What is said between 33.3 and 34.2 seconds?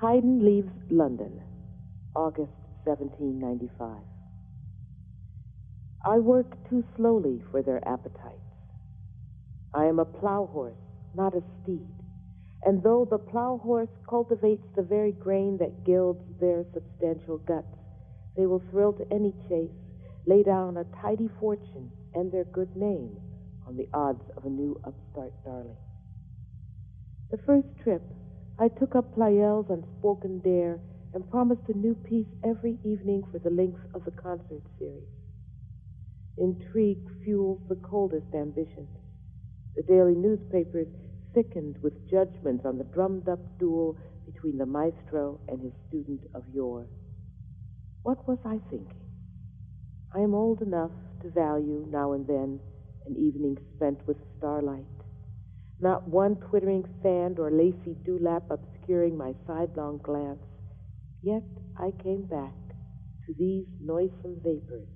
for the length of the